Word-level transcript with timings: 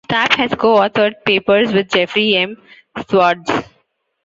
Stapp 0.09 0.33
has 0.35 0.51
co-authored 0.55 1.13
papers 1.27 1.71
with 1.73 1.91
Jeffrey 1.91 2.35
M. 2.35 2.57
Schwartz. 3.07 3.51